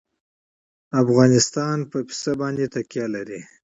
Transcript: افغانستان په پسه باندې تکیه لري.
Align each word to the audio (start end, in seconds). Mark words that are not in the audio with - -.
افغانستان 1.01 1.77
په 1.91 1.97
پسه 2.07 2.31
باندې 2.41 2.65
تکیه 2.73 3.05
لري. 3.15 3.39